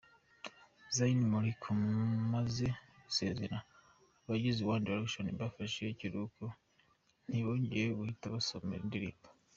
[0.95, 2.67] Zayn Malik amaze
[3.05, 3.57] gusezera,
[4.23, 6.45] abagize One Direction bafashe ikiruhuko
[7.27, 9.27] ntibongera guhita basohora indirimbo.